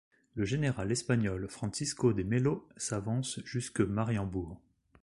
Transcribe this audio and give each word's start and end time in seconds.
Le 0.33 0.45
général 0.45 0.91
espagnol 0.91 1.47
Francisco 1.47 2.11
de 2.11 2.23
Melo 2.23 2.67
s’avance 2.75 3.39
jusque 3.45 3.81
Mariembourg. 3.81 4.59